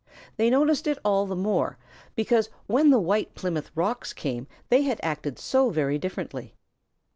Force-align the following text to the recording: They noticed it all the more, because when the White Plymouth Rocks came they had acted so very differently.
They 0.37 0.49
noticed 0.49 0.87
it 0.87 0.97
all 1.05 1.27
the 1.27 1.35
more, 1.35 1.77
because 2.15 2.49
when 2.65 2.89
the 2.89 2.97
White 2.99 3.35
Plymouth 3.35 3.69
Rocks 3.75 4.13
came 4.13 4.47
they 4.69 4.81
had 4.81 4.99
acted 5.03 5.37
so 5.37 5.69
very 5.69 5.99
differently. 5.99 6.55